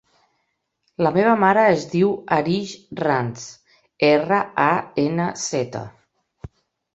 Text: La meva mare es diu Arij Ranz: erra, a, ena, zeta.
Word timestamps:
La 1.07 1.09
meva 1.17 1.33
mare 1.43 1.65
es 1.73 1.83
diu 1.91 2.09
Arij 2.37 2.71
Ranz: 3.01 3.45
erra, 4.09 4.41
a, 4.65 4.71
ena, 5.05 5.29
zeta. 5.45 5.85